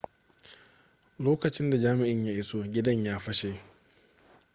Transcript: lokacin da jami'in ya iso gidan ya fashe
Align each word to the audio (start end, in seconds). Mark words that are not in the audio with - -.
lokacin 1.19 1.69
da 1.71 1.77
jami'in 1.77 2.25
ya 2.25 2.33
iso 2.33 2.63
gidan 2.71 3.03
ya 3.05 3.19
fashe 3.19 3.59